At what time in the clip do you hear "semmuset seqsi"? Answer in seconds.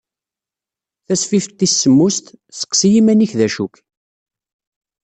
1.81-2.89